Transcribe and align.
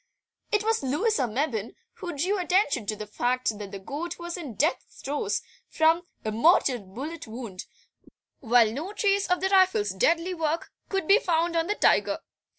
It 0.51 0.63
was 0.63 0.81
Louisa 0.81 1.27
Mebbin 1.27 1.75
who 1.97 2.17
drew 2.17 2.39
attention 2.39 2.87
to 2.87 2.95
the 2.95 3.05
fact 3.05 3.55
that 3.59 3.71
the 3.71 3.77
goat 3.77 4.17
was 4.17 4.35
in 4.35 4.55
death 4.55 4.83
throes 5.03 5.43
from 5.69 6.07
a 6.25 6.31
mortal 6.31 6.79
bullet 6.79 7.27
wound, 7.27 7.65
while 8.39 8.71
no 8.71 8.93
trace 8.93 9.27
of 9.29 9.41
the 9.41 9.49
rifle's 9.49 9.91
deadly 9.91 10.33
work 10.33 10.71
could 10.89 11.07
be 11.07 11.19
found 11.19 11.55
on 11.55 11.67
the 11.67 11.75
tiger. 11.75 12.17